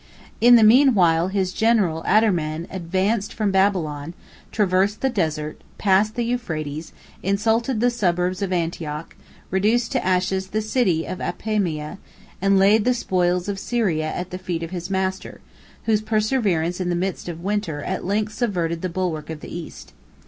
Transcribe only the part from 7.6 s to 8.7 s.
the suburbs of